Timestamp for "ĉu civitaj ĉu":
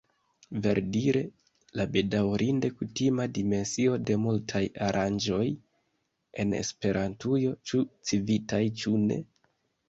7.73-8.97